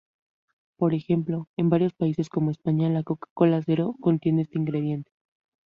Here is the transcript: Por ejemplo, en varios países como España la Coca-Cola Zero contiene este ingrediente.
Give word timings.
Por 0.77 0.95
ejemplo, 0.95 1.47
en 1.57 1.69
varios 1.69 1.93
países 1.93 2.27
como 2.27 2.49
España 2.49 2.89
la 2.89 3.03
Coca-Cola 3.03 3.61
Zero 3.61 3.95
contiene 3.99 4.41
este 4.41 4.57
ingrediente. 4.57 5.11